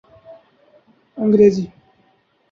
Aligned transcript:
انگریزی 1.17 1.71